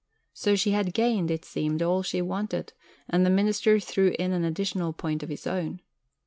So 0.33 0.55
she 0.55 0.71
had 0.71 0.95
gained, 0.95 1.29
it 1.29 1.45
seemed, 1.45 1.83
all 1.83 2.01
she 2.01 2.23
wanted, 2.23 2.73
and 3.07 3.23
the 3.23 3.29
Minister 3.29 3.79
threw 3.79 4.15
in 4.17 4.31
an 4.31 4.43
additional 4.43 4.93
point 4.93 5.21
of 5.21 5.29
his 5.29 5.45
own. 5.45 5.79